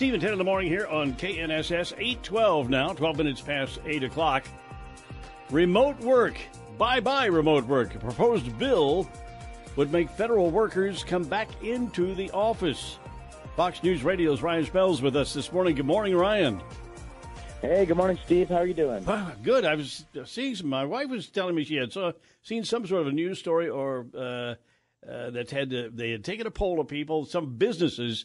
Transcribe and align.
Steve 0.00 0.14
and 0.14 0.22
Ted 0.22 0.32
in 0.32 0.38
the 0.38 0.44
morning 0.44 0.66
here 0.66 0.86
on 0.86 1.12
KNSS 1.12 1.92
812 1.92 2.70
now, 2.70 2.94
12 2.94 3.18
minutes 3.18 3.42
past 3.42 3.80
8 3.84 4.02
o'clock. 4.04 4.46
Remote 5.50 6.00
work. 6.00 6.38
Bye 6.78 7.00
bye, 7.00 7.26
remote 7.26 7.66
work. 7.66 7.94
A 7.94 7.98
proposed 7.98 8.58
bill 8.58 9.06
would 9.76 9.92
make 9.92 10.08
federal 10.08 10.50
workers 10.50 11.04
come 11.04 11.24
back 11.24 11.50
into 11.62 12.14
the 12.14 12.30
office. 12.30 12.98
Fox 13.56 13.82
News 13.82 14.02
Radio's 14.02 14.40
Ryan 14.40 14.64
Schmelz 14.64 15.02
with 15.02 15.16
us 15.16 15.34
this 15.34 15.52
morning. 15.52 15.74
Good 15.74 15.84
morning, 15.84 16.16
Ryan. 16.16 16.62
Hey, 17.60 17.84
good 17.84 17.98
morning, 17.98 18.18
Steve. 18.24 18.48
How 18.48 18.56
are 18.56 18.66
you 18.66 18.72
doing? 18.72 19.04
Ah, 19.06 19.34
good. 19.42 19.66
I 19.66 19.74
was 19.74 20.06
seeing 20.24 20.54
some. 20.54 20.70
My 20.70 20.86
wife 20.86 21.10
was 21.10 21.28
telling 21.28 21.54
me 21.54 21.62
she 21.64 21.76
had 21.76 21.92
saw, 21.92 22.12
seen 22.40 22.64
some 22.64 22.86
sort 22.86 23.02
of 23.02 23.08
a 23.08 23.12
news 23.12 23.38
story 23.38 23.68
or 23.68 24.06
uh, 24.16 24.54
uh, 25.06 25.28
that 25.28 25.50
had 25.50 25.68
they 25.68 26.10
had 26.10 26.24
taken 26.24 26.46
a 26.46 26.50
poll 26.50 26.80
of 26.80 26.88
people, 26.88 27.26
some 27.26 27.56
businesses, 27.56 28.24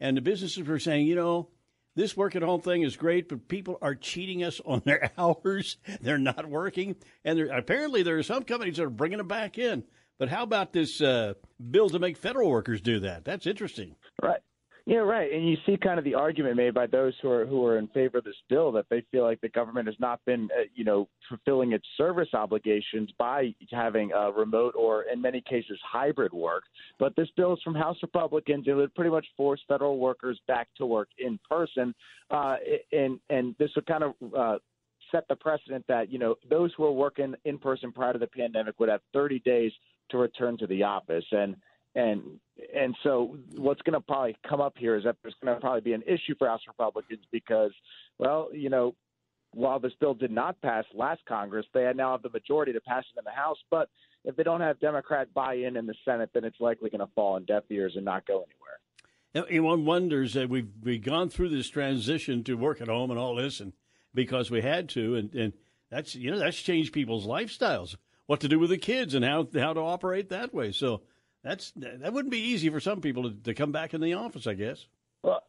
and 0.00 0.16
the 0.16 0.20
businesses 0.20 0.66
were 0.66 0.78
saying, 0.78 1.06
you 1.06 1.14
know, 1.14 1.48
this 1.96 2.16
work 2.16 2.34
at 2.34 2.42
home 2.42 2.60
thing 2.60 2.82
is 2.82 2.96
great, 2.96 3.28
but 3.28 3.46
people 3.48 3.78
are 3.80 3.94
cheating 3.94 4.42
us 4.42 4.60
on 4.64 4.82
their 4.84 5.10
hours. 5.18 5.76
They're 6.00 6.18
not 6.18 6.48
working, 6.48 6.96
and 7.24 7.38
apparently 7.40 8.02
there 8.02 8.18
are 8.18 8.22
some 8.22 8.44
companies 8.44 8.76
that 8.76 8.84
are 8.84 8.90
bringing 8.90 9.18
them 9.18 9.28
back 9.28 9.58
in. 9.58 9.84
But 10.18 10.28
how 10.28 10.44
about 10.44 10.72
this 10.72 11.00
uh, 11.00 11.34
bill 11.70 11.90
to 11.90 11.98
make 11.98 12.16
federal 12.16 12.50
workers 12.50 12.80
do 12.80 13.00
that? 13.00 13.24
That's 13.24 13.46
interesting. 13.46 13.96
Right. 14.22 14.40
Yeah, 14.86 14.98
right. 14.98 15.32
And 15.32 15.48
you 15.48 15.56
see 15.64 15.78
kind 15.78 15.98
of 15.98 16.04
the 16.04 16.14
argument 16.14 16.56
made 16.56 16.74
by 16.74 16.86
those 16.86 17.14
who 17.22 17.30
are 17.30 17.46
who 17.46 17.64
are 17.64 17.78
in 17.78 17.88
favor 17.88 18.18
of 18.18 18.24
this 18.24 18.34
bill 18.50 18.70
that 18.72 18.84
they 18.90 19.02
feel 19.10 19.22
like 19.22 19.40
the 19.40 19.48
government 19.48 19.86
has 19.86 19.96
not 19.98 20.22
been, 20.26 20.50
uh, 20.54 20.64
you 20.74 20.84
know, 20.84 21.08
fulfilling 21.26 21.72
its 21.72 21.86
service 21.96 22.28
obligations 22.34 23.08
by 23.18 23.54
having 23.70 24.12
uh, 24.12 24.30
remote 24.32 24.74
or, 24.76 25.04
in 25.10 25.22
many 25.22 25.40
cases, 25.40 25.78
hybrid 25.90 26.34
work. 26.34 26.64
But 26.98 27.16
this 27.16 27.28
bill 27.34 27.54
is 27.54 27.60
from 27.64 27.74
House 27.74 27.96
Republicans. 28.02 28.66
It 28.66 28.74
would 28.74 28.94
pretty 28.94 29.10
much 29.10 29.26
force 29.38 29.60
federal 29.66 29.98
workers 29.98 30.38
back 30.46 30.68
to 30.76 30.84
work 30.84 31.08
in 31.16 31.38
person, 31.48 31.94
uh, 32.30 32.56
and 32.92 33.18
and 33.30 33.54
this 33.58 33.70
would 33.76 33.86
kind 33.86 34.04
of. 34.04 34.14
Uh, 34.36 34.58
set 35.12 35.28
the 35.28 35.36
precedent 35.36 35.84
that 35.86 36.10
you 36.10 36.18
know 36.18 36.34
those 36.48 36.72
who 36.76 36.84
are 36.84 36.90
working 36.90 37.34
in 37.44 37.58
person 37.58 37.92
prior 37.92 38.14
to 38.14 38.18
the 38.18 38.26
pandemic 38.26 38.80
would 38.80 38.88
have 38.88 39.02
30 39.12 39.38
days 39.40 39.70
to 40.10 40.16
return 40.16 40.56
to 40.56 40.66
the 40.66 40.82
office 40.82 41.26
and 41.30 41.54
and 41.94 42.40
and 42.72 42.96
so 43.02 43.36
what's 43.56 43.82
going 43.82 43.94
to 43.94 44.00
probably 44.00 44.36
come 44.48 44.60
up 44.60 44.74
here 44.78 44.96
is 44.96 45.04
that 45.04 45.16
there's 45.22 45.34
going 45.42 45.54
to 45.54 45.60
probably 45.60 45.80
be 45.80 45.92
an 45.92 46.02
issue 46.06 46.34
for 46.38 46.46
House 46.46 46.60
Republicans 46.68 47.24
because, 47.32 47.72
well, 48.18 48.48
you 48.52 48.70
know, 48.70 48.94
while 49.52 49.80
this 49.80 49.92
bill 50.00 50.14
did 50.14 50.30
not 50.30 50.60
pass 50.62 50.84
last 50.94 51.20
Congress, 51.26 51.66
they 51.74 51.90
now 51.94 52.12
have 52.12 52.22
the 52.22 52.30
majority 52.30 52.72
to 52.72 52.80
pass 52.80 53.04
it 53.14 53.18
in 53.18 53.24
the 53.24 53.30
House. 53.30 53.58
But 53.70 53.88
if 54.24 54.36
they 54.36 54.42
don't 54.42 54.60
have 54.60 54.80
Democrat 54.80 55.32
buy-in 55.34 55.76
in 55.76 55.86
the 55.86 55.94
Senate, 56.04 56.30
then 56.32 56.44
it's 56.44 56.60
likely 56.60 56.90
going 56.90 57.00
to 57.00 57.12
fall 57.14 57.34
on 57.34 57.44
deaf 57.44 57.64
ears 57.70 57.94
and 57.96 58.04
not 58.04 58.26
go 58.26 58.44
anywhere. 58.44 58.78
Now, 59.34 59.62
one 59.68 59.84
wonders 59.84 60.34
that 60.34 60.48
we've 60.48 60.68
we've 60.82 61.02
gone 61.02 61.28
through 61.28 61.48
this 61.48 61.68
transition 61.68 62.44
to 62.44 62.54
work 62.54 62.80
at 62.80 62.88
home 62.88 63.10
and 63.10 63.18
all 63.18 63.34
this, 63.34 63.58
and 63.60 63.72
because 64.14 64.50
we 64.50 64.62
had 64.62 64.88
to, 64.90 65.16
and, 65.16 65.34
and 65.34 65.52
that's 65.90 66.14
you 66.14 66.30
know 66.30 66.38
that's 66.38 66.60
changed 66.60 66.92
people's 66.92 67.26
lifestyles, 67.26 67.96
what 68.26 68.40
to 68.40 68.48
do 68.48 68.60
with 68.60 68.70
the 68.70 68.78
kids, 68.78 69.12
and 69.12 69.24
how 69.24 69.48
how 69.54 69.72
to 69.72 69.80
operate 69.80 70.28
that 70.28 70.54
way. 70.54 70.70
So 70.70 71.02
that's 71.44 71.72
that 71.76 72.12
wouldn't 72.12 72.32
be 72.32 72.40
easy 72.40 72.70
for 72.70 72.80
some 72.80 73.00
people 73.00 73.30
to, 73.30 73.36
to 73.44 73.54
come 73.54 73.70
back 73.70 73.94
in 73.94 74.00
the 74.00 74.14
office, 74.14 74.46
I 74.46 74.54
guess. 74.54 74.86
Well, 75.22 75.40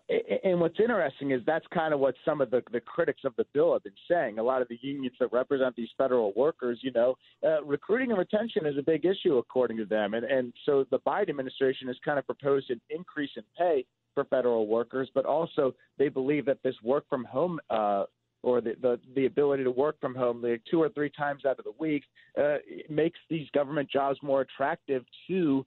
and 0.44 0.62
what's 0.62 0.80
interesting 0.80 1.32
is 1.32 1.42
that's 1.46 1.66
kind 1.74 1.94
of 1.94 2.00
what 2.00 2.16
some 2.24 2.40
of 2.40 2.50
the, 2.50 2.64
the 2.72 2.80
critics 2.80 3.22
of 3.26 3.36
the 3.36 3.46
bill 3.54 3.74
have 3.74 3.84
been 3.84 3.92
saying. 4.10 4.40
A 4.40 4.44
lot 4.44 4.62
of 4.62 4.70
the 4.70 4.78
unions 4.82 5.16
that 5.20 5.34
represent 5.34 5.76
these 5.76 5.90
federal 5.98 6.32
workers, 6.34 6.80
you 6.82 6.92
know, 6.92 7.16
uh, 7.46 7.62
recruiting 7.64 8.12
and 8.12 8.18
retention 8.18 8.66
is 8.66 8.78
a 8.78 8.82
big 8.82 9.06
issue 9.06 9.38
according 9.38 9.78
to 9.78 9.86
them, 9.86 10.14
and 10.14 10.26
and 10.26 10.54
so 10.66 10.86
the 10.92 11.00
Biden 11.00 11.30
administration 11.30 11.88
has 11.88 11.98
kind 12.06 12.20
of 12.20 12.26
proposed 12.26 12.70
an 12.70 12.80
increase 12.90 13.32
in 13.36 13.44
pay 13.58 13.86
for 14.14 14.24
federal 14.26 14.68
workers, 14.68 15.10
but 15.14 15.26
also 15.26 15.76
they 15.98 16.10
believe 16.10 16.46
that 16.46 16.64
this 16.64 16.76
work 16.84 17.04
from 17.10 17.26
home 17.26 17.60
uh, 17.70 18.06
or 18.44 18.62
the, 18.62 18.76
the, 18.82 19.00
the 19.16 19.26
ability 19.26 19.64
to 19.64 19.72
work 19.72 20.00
from 20.00 20.16
home 20.16 20.42
like 20.42 20.62
two 20.70 20.82
or 20.82 20.90
three 20.90 21.10
times 21.10 21.46
out 21.46 21.60
of 21.60 21.66
the 21.66 21.74
week 21.80 22.04
uh, 22.40 22.58
makes 22.90 23.20
these 23.30 23.50
government 23.50 23.90
jobs 23.92 24.18
more 24.22 24.42
attractive 24.42 25.04
to 25.28 25.66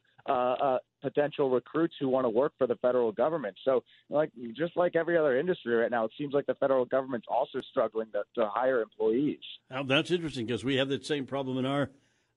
potential 1.28 1.50
recruits 1.50 1.94
who 2.00 2.09
want 2.09 2.25
to 2.25 2.31
work 2.31 2.53
for 2.59 2.66
the 2.66 2.77
federal 2.77 3.12
government. 3.12 3.56
So, 3.65 3.83
like 4.09 4.31
just 4.56 4.77
like 4.77 4.97
every 4.97 5.16
other 5.16 5.39
industry 5.39 5.75
right 5.75 5.91
now, 5.91 6.05
it 6.05 6.12
seems 6.19 6.34
like 6.34 6.47
the 6.47 6.55
federal 6.55 6.84
government's 6.84 7.27
also 7.28 7.61
struggling 7.71 8.09
to, 8.12 8.22
to 8.37 8.49
hire 8.49 8.81
employees. 8.81 9.39
Now, 9.71 9.83
that's 9.83 10.11
interesting 10.11 10.47
because 10.47 10.65
we 10.65 10.77
have 10.77 10.89
that 10.89 11.05
same 11.05 11.27
problem 11.27 11.59
in 11.59 11.66
our 11.66 11.91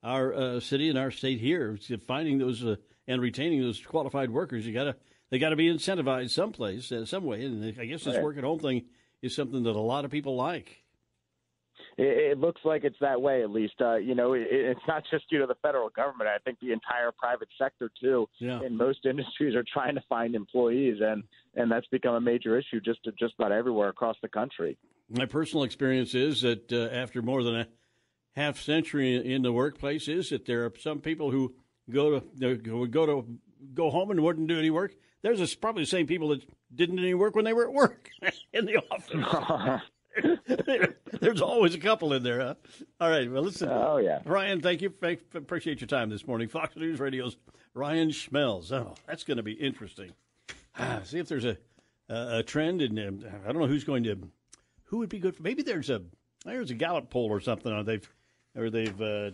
our 0.04 0.34
uh, 0.34 0.60
city 0.60 0.90
and 0.90 0.98
our 0.98 1.12
state 1.12 1.40
here. 1.40 1.78
Finding 2.08 2.40
those 2.40 2.64
uh, 2.64 2.76
and 3.08 3.22
retaining 3.22 3.62
those 3.62 3.80
qualified 3.80 4.32
workers, 4.32 4.66
you 4.66 4.74
gotta 4.74 4.96
they 5.30 5.40
got 5.40 5.50
to 5.50 5.56
be 5.56 5.74
incentivized 5.74 6.32
someplace, 6.32 6.92
uh, 6.92 7.06
some 7.06 7.24
way. 7.24 7.46
And 7.46 7.64
I 7.80 7.86
guess 7.86 8.04
this 8.04 8.16
right. 8.16 8.24
work 8.24 8.38
at 8.38 8.44
home 8.44 8.60
thing 8.60 8.86
is 9.22 9.36
something 9.36 9.64
that 9.64 9.76
a 9.76 9.80
lot 9.80 10.06
of 10.06 10.12
people 10.12 10.36
like 10.36 10.81
it, 11.98 12.32
it 12.32 12.38
looks 12.40 12.62
like 12.64 12.84
it's 12.84 12.98
that 13.02 13.22
way 13.22 13.44
at 13.44 13.50
least. 13.50 13.76
Uh, 13.82 13.96
you 13.96 14.16
know, 14.16 14.34
it, 14.34 14.48
it's 14.50 14.82
not 14.88 15.04
just 15.12 15.30
due 15.30 15.40
to 15.40 15.48
the 15.48 15.56
federal 15.62 15.90
government. 15.90 16.30
I 16.30 16.38
think 16.40 16.60
the 16.60 16.72
entire 16.72 17.12
private 17.12 17.50
sector 17.58 17.92
too, 18.02 18.28
yeah. 18.40 18.62
in 18.62 18.76
most 18.76 19.06
industries, 19.06 19.56
are 19.56 19.66
trying 19.72 19.96
to 19.96 20.04
find 20.10 20.36
employees, 20.36 20.98
and 21.02 21.24
and 21.56 21.72
that's 21.72 21.88
become 21.88 22.16
a 22.16 22.22
major 22.22 22.58
issue 22.58 22.80
just 22.80 23.04
to 23.04 23.12
just 23.14 23.34
about 23.38 23.52
everywhere 23.52 23.90
across 23.90 24.16
the 24.22 24.30
country. 24.30 24.78
My 25.10 25.26
personal 25.26 25.64
experience 25.64 26.16
is 26.16 26.42
that 26.42 26.72
uh, 26.72 26.88
after 26.94 27.22
more 27.22 27.44
than 27.44 27.56
a 27.56 27.68
half 28.36 28.60
century 28.60 29.16
in 29.16 29.42
the 29.42 29.52
workplace, 29.52 30.08
is 30.08 30.30
that 30.30 30.46
there 30.46 30.66
are 30.66 30.74
some 30.80 31.00
people 31.00 31.32
who 31.32 31.54
go 31.90 32.20
to 32.20 32.76
would 32.78 32.92
go 32.92 33.06
to 33.06 33.26
go 33.74 33.90
home 33.90 34.12
and 34.12 34.22
wouldn't 34.22 34.48
do 34.48 34.58
any 34.58 34.70
work. 34.70 34.96
There's 35.22 35.54
probably 35.56 35.84
the 35.84 35.88
same 35.88 36.08
people 36.08 36.30
that 36.30 36.42
didn't 36.74 36.96
do 36.96 37.04
any 37.04 37.14
work 37.14 37.36
when 37.36 37.46
they 37.46 37.54
were 37.54 37.66
at 37.66 37.74
work 37.74 38.10
in 38.54 38.66
the 38.66 38.78
office. 38.78 39.82
There's 41.20 41.42
always 41.42 41.76
a 41.76 41.80
couple 41.80 42.14
in 42.14 42.24
there, 42.24 42.40
huh? 42.40 42.56
All 43.00 43.10
right. 43.10 43.32
Well, 43.32 43.44
listen. 43.44 43.70
Oh, 43.70 43.98
yeah. 43.98 44.20
Ryan, 44.26 44.62
thank 44.62 44.82
you. 44.82 44.94
appreciate 45.34 45.82
your 45.82 45.88
time 45.88 46.10
this 46.10 46.28
morning. 46.28 46.48
Fox 46.48 46.76
News 46.76 47.00
Radio's 47.00 47.38
Ryan 47.74 48.10
Schmelz. 48.10 48.72
Oh, 48.72 48.96
that's 49.08 49.24
going 49.24 49.38
to 49.38 49.44
be 49.44 49.54
interesting. 49.54 50.12
See 51.04 51.20
if 51.20 51.28
there's 51.28 51.46
a 51.46 51.58
a 52.10 52.44
trend, 52.44 52.82
and 52.82 53.00
um, 53.00 53.24
I 53.48 53.52
don't 53.52 53.62
know 53.62 53.68
who's 53.68 53.84
going 53.84 54.04
to 54.04 54.18
who 54.86 54.98
would 54.98 55.10
be 55.10 55.20
good. 55.20 55.36
For, 55.36 55.44
maybe 55.44 55.64
there's 55.64 55.90
a 55.90 56.02
there's 56.46 56.72
a 56.72 56.76
Gallup 56.76 57.10
poll 57.10 57.30
or 57.30 57.40
something. 57.40 57.72
Or 57.72 57.84
they've 57.84 58.14
or 58.56 58.70
they've 58.70 59.02
uh, 59.02 59.32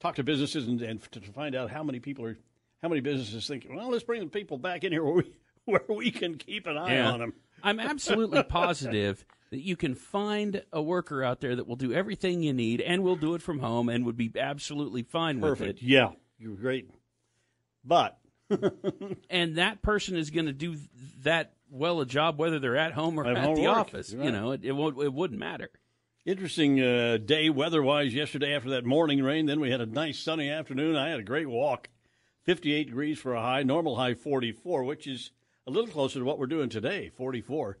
talked 0.00 0.16
to 0.16 0.24
businesses 0.24 0.66
and, 0.66 0.80
and 0.82 1.00
to 1.12 1.20
find 1.20 1.54
out 1.54 1.70
how 1.70 1.82
many 1.82 2.00
people 2.00 2.24
are 2.24 2.36
how 2.82 2.88
many 2.88 3.00
businesses 3.00 3.46
think. 3.46 3.66
Well, 3.70 3.90
let's 3.90 4.04
bring 4.04 4.20
the 4.20 4.26
people 4.26 4.58
back 4.58 4.84
in 4.84 4.92
here 4.92 5.04
where 5.04 5.14
we 5.14 5.32
where 5.66 5.84
we 5.88 6.10
can 6.10 6.36
keep 6.36 6.66
an 6.66 6.76
eye 6.76 6.94
yeah. 6.94 7.10
on 7.10 7.20
them. 7.20 7.34
I'm 7.62 7.78
absolutely 7.78 8.42
positive 8.48 9.24
that 9.50 9.60
you 9.60 9.76
can 9.76 9.94
find 9.94 10.62
a 10.72 10.80
worker 10.80 11.22
out 11.24 11.40
there 11.40 11.56
that 11.56 11.66
will 11.66 11.76
do 11.76 11.92
everything 11.92 12.42
you 12.42 12.52
need 12.52 12.80
and 12.80 13.02
will 13.02 13.16
do 13.16 13.34
it 13.34 13.42
from 13.42 13.58
home 13.58 13.88
and 13.88 14.06
would 14.06 14.16
be 14.16 14.30
absolutely 14.38 15.02
fine 15.02 15.40
Perfect. 15.40 15.60
with 15.60 15.76
it. 15.76 15.82
Yeah, 15.82 16.10
you're 16.38 16.56
great. 16.56 16.88
But 17.84 18.18
and 19.30 19.56
that 19.56 19.82
person 19.82 20.16
is 20.16 20.30
going 20.30 20.46
to 20.46 20.52
do 20.52 20.76
that 21.22 21.54
well 21.70 22.00
a 22.00 22.06
job 22.06 22.38
whether 22.38 22.58
they're 22.58 22.76
at 22.76 22.92
home 22.92 23.18
or 23.18 23.26
at, 23.26 23.36
at 23.36 23.44
home 23.44 23.56
the 23.56 23.62
work. 23.62 23.76
office. 23.76 24.12
Right. 24.14 24.26
You 24.26 24.32
know, 24.32 24.52
it, 24.52 24.64
it 24.64 24.72
won't 24.72 25.00
it 25.00 25.12
wouldn't 25.12 25.40
matter. 25.40 25.70
Interesting 26.26 26.80
uh, 26.80 27.16
day 27.16 27.48
weather-wise 27.48 28.12
yesterday 28.12 28.54
after 28.54 28.70
that 28.70 28.84
morning 28.84 29.22
rain. 29.22 29.46
Then 29.46 29.58
we 29.58 29.70
had 29.70 29.80
a 29.80 29.86
nice 29.86 30.18
sunny 30.18 30.50
afternoon. 30.50 30.94
I 30.94 31.08
had 31.08 31.18
a 31.18 31.24
great 31.24 31.48
walk. 31.48 31.88
58 32.44 32.84
degrees 32.84 33.18
for 33.18 33.34
a 33.34 33.40
high, 33.40 33.62
normal 33.62 33.96
high 33.96 34.14
44, 34.14 34.84
which 34.84 35.06
is 35.06 35.30
a 35.66 35.70
little 35.70 35.90
closer 35.90 36.18
to 36.18 36.24
what 36.24 36.38
we're 36.38 36.46
doing 36.46 36.68
today, 36.68 37.10
44. 37.16 37.78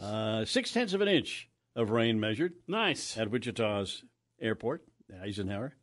Uh, 0.00 0.44
six 0.44 0.72
tenths 0.72 0.94
of 0.94 1.00
an 1.00 1.08
inch 1.08 1.48
of 1.76 1.90
rain 1.90 2.18
measured. 2.18 2.54
Nice. 2.66 3.18
At 3.18 3.30
Wichita's 3.30 4.02
airport, 4.40 4.84
Eisenhower. 5.22 5.74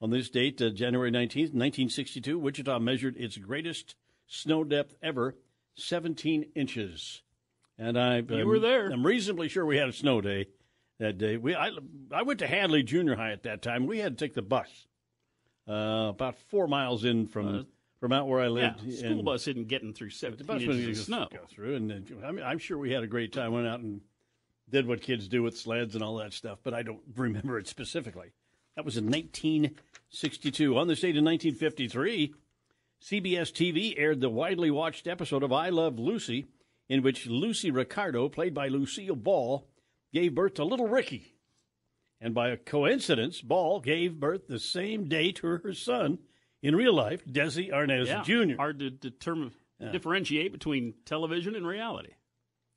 On 0.00 0.10
this 0.10 0.30
date, 0.30 0.60
uh, 0.60 0.70
January 0.70 1.10
19th, 1.10 1.52
1962, 1.52 2.38
Wichita 2.38 2.78
measured 2.78 3.16
its 3.16 3.36
greatest 3.36 3.94
snow 4.26 4.64
depth 4.64 4.94
ever, 5.02 5.36
17 5.76 6.46
inches. 6.54 7.22
And 7.78 7.98
I 7.98 8.18
you 8.18 8.46
were 8.46 8.58
there. 8.58 8.88
I'm 8.90 9.06
reasonably 9.06 9.48
sure 9.48 9.64
we 9.64 9.78
had 9.78 9.88
a 9.88 9.92
snow 9.92 10.20
day 10.20 10.48
that 10.98 11.16
day. 11.16 11.36
We 11.36 11.54
I, 11.54 11.70
I 12.12 12.22
went 12.22 12.40
to 12.40 12.46
Hadley 12.46 12.82
Junior 12.82 13.16
High 13.16 13.32
at 13.32 13.44
that 13.44 13.62
time. 13.62 13.86
We 13.86 13.98
had 13.98 14.18
to 14.18 14.24
take 14.24 14.34
the 14.34 14.42
bus 14.42 14.86
uh, 15.68 16.08
about 16.10 16.36
four 16.48 16.66
miles 16.66 17.04
in 17.04 17.26
from 17.26 17.48
uh, 17.48 17.62
from 18.00 18.12
out 18.12 18.26
where 18.26 18.40
I 18.40 18.48
lived. 18.48 18.80
Yeah, 18.82 18.98
school 18.98 19.10
and 19.10 19.24
bus 19.24 19.46
isn't 19.46 19.68
getting 19.68 19.92
through 19.92 20.10
17 20.10 20.46
the 20.46 20.52
bus 20.52 20.62
inches 20.62 21.00
of 21.00 21.04
snow. 21.04 21.28
Go 21.30 21.44
through, 21.48 21.76
and 21.76 21.92
uh, 21.92 22.26
I 22.26 22.32
mean, 22.32 22.44
I'm 22.44 22.58
sure 22.58 22.78
we 22.78 22.92
had 22.92 23.02
a 23.02 23.06
great 23.06 23.32
time. 23.32 23.52
Went 23.52 23.68
out 23.68 23.80
and 23.80 24.00
did 24.70 24.86
what 24.86 25.02
kids 25.02 25.28
do 25.28 25.42
with 25.42 25.56
sleds 25.56 25.94
and 25.94 26.02
all 26.02 26.16
that 26.16 26.32
stuff, 26.32 26.58
but 26.62 26.74
I 26.74 26.82
don't 26.82 27.02
remember 27.16 27.58
it 27.58 27.68
specifically. 27.68 28.32
That 28.76 28.84
was 28.84 28.96
in 28.96 29.06
1962. 29.06 30.78
On 30.78 30.88
this 30.88 31.00
date 31.00 31.16
in 31.16 31.24
1953, 31.24 32.34
CBS 33.02 33.52
TV 33.52 33.94
aired 33.98 34.20
the 34.20 34.30
widely 34.30 34.70
watched 34.70 35.06
episode 35.06 35.42
of 35.42 35.52
I 35.52 35.68
Love 35.68 35.98
Lucy, 35.98 36.46
in 36.88 37.02
which 37.02 37.26
Lucy 37.26 37.70
Ricardo, 37.70 38.28
played 38.28 38.54
by 38.54 38.68
Lucille 38.68 39.16
Ball, 39.16 39.66
gave 40.12 40.34
birth 40.34 40.54
to 40.54 40.64
little 40.64 40.88
Ricky. 40.88 41.34
And 42.20 42.34
by 42.34 42.50
a 42.50 42.56
coincidence, 42.56 43.40
Ball 43.40 43.80
gave 43.80 44.20
birth 44.20 44.46
the 44.46 44.58
same 44.58 45.08
day 45.08 45.32
to 45.32 45.46
her 45.46 45.74
son, 45.74 46.18
in 46.62 46.76
real 46.76 46.94
life, 46.94 47.24
Desi 47.26 47.70
Arnaz 47.72 48.06
yeah, 48.06 48.22
Jr. 48.22 48.56
Hard 48.56 48.78
to 48.80 48.90
determine, 48.90 49.52
yeah. 49.78 49.92
differentiate 49.92 50.52
between 50.52 50.94
television 51.04 51.54
and 51.54 51.66
reality. 51.66 52.10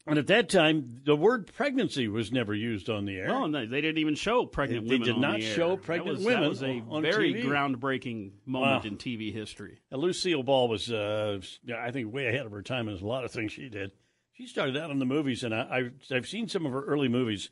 And 0.06 0.20
at 0.20 0.28
that 0.28 0.50
time, 0.50 1.00
the 1.06 1.16
word 1.16 1.50
pregnancy 1.56 2.10
was 2.10 2.30
never 2.30 2.54
used 2.54 2.90
on 2.90 3.06
the 3.06 3.16
air. 3.16 3.32
Oh 3.32 3.46
no, 3.46 3.66
they 3.66 3.80
didn't 3.80 4.00
even 4.00 4.16
show 4.16 4.46
pregnant 4.46 4.86
They 4.86 4.96
women. 4.96 5.08
They 5.08 5.14
did 5.14 5.22
not 5.22 5.40
the 5.40 5.46
show 5.54 5.78
pregnant 5.78 6.18
that 6.18 6.18
was, 6.18 6.26
women 6.26 6.44
That 6.44 6.50
was 6.50 6.62
a 6.64 6.84
on 6.90 7.02
very 7.02 7.34
TV. 7.34 7.46
groundbreaking 7.46 8.32
moment 8.46 8.84
Wow. 8.84 8.90
in 8.90 8.98
TV 8.98 9.32
history. 9.34 9.80
Uh, 9.90 9.96
Lucille 9.96 10.44
Ball 10.44 10.68
was, 10.68 10.92
uh, 10.92 11.40
I 11.74 11.92
think, 11.92 12.14
way 12.14 12.28
ahead 12.28 12.46
of 12.46 12.52
her 12.52 12.62
time 12.62 12.90
in 12.90 12.98
a 12.98 13.06
lot 13.06 13.24
of 13.24 13.32
things 13.32 13.54
she 13.54 13.70
did. 13.70 13.92
She 14.34 14.46
started 14.46 14.76
out 14.76 14.92
in 14.92 15.00
the 15.00 15.06
movies, 15.06 15.42
and 15.46 15.56
I, 15.56 15.68
I've, 15.72 15.94
I've 16.12 16.28
seen 16.28 16.50
some 16.50 16.66
of 16.66 16.74
her 16.74 16.84
early 16.84 17.08
movies, 17.08 17.50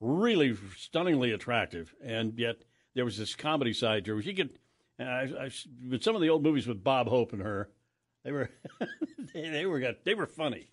really 0.00 0.56
stunningly 0.76 1.30
attractive, 1.30 1.94
and 2.04 2.36
yet 2.38 2.56
there 2.94 3.04
was 3.04 3.18
this 3.18 3.36
comedy 3.36 3.72
side 3.72 4.04
to 4.06 4.16
her. 4.16 4.22
She 4.22 4.34
could, 4.34 4.50
uh, 5.00 5.02
I, 5.04 5.22
I, 5.46 5.50
with 5.90 6.02
some 6.02 6.14
of 6.14 6.22
the 6.22 6.30
old 6.30 6.42
movies 6.42 6.66
with 6.66 6.82
Bob 6.84 7.08
Hope 7.08 7.32
and 7.32 7.42
her, 7.42 7.70
they 8.24 8.32
were, 8.32 8.50
they, 9.34 9.48
they 9.50 9.66
were 9.66 9.80
got, 9.80 10.04
they 10.04 10.14
were 10.14 10.26
funny, 10.26 10.68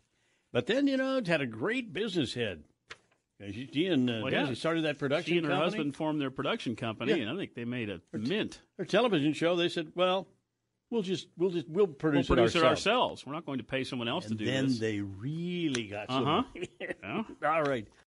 but 0.54 0.68
then 0.68 0.88
you 0.88 0.98
know, 0.98 1.22
had 1.26 1.42
a 1.42 1.46
great 1.48 1.92
business 1.94 2.34
head. 2.34 2.64
Uh, 3.44 3.52
She, 3.52 3.70
she 3.74 3.86
and 3.88 4.10
uh, 4.10 4.20
Well, 4.24 4.32
yeah. 4.32 4.54
Started 4.54 4.86
that 4.86 5.00
production 5.00 5.34
She 5.34 5.38
and 5.38 5.46
her 5.48 5.52
company. 5.54 5.72
husband 5.72 5.96
formed 5.96 6.22
their 6.22 6.30
production 6.32 6.76
company, 6.76 7.12
Yeah. 7.14 7.18
and 7.24 7.30
I 7.32 7.36
think 7.36 7.56
they 7.56 7.66
made 7.66 7.90
a 7.90 8.00
mint. 8.14 8.62
Her 8.78 8.86
television 8.86 9.34
show. 9.34 9.56
They 9.56 9.70
said, 9.70 9.92
"Well, 9.96 10.28
we'll 10.92 11.02
just 11.02 11.28
we'll 11.38 11.50
just 11.50 11.68
we'll 11.68 11.88
We'll 11.88 11.96
produce, 11.96 12.28
produce 12.28 12.54
it 12.56 12.60
it 12.60 12.64
ourselves." 12.66 12.86
ourselves. 12.88 13.26
We're 13.26 13.34
not 13.34 13.46
going 13.48 13.58
to 13.58 13.64
pay 13.64 13.84
someone 13.84 14.08
else 14.08 14.28
And 14.28 14.38
to 14.38 14.46
do 14.46 14.52
then 14.52 14.68
this. 14.68 14.78
they 14.80 15.00
really 15.02 15.88
got 15.88 16.06
Uh-huh. 16.10 16.44
Yeah. 16.80 17.24
All 17.44 17.64
right. 17.64 17.88